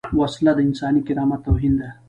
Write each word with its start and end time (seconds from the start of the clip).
وسله 0.19 0.51
د 0.55 0.59
انساني 0.67 1.01
کرامت 1.07 1.39
توهین 1.45 1.73
ده 1.79 1.89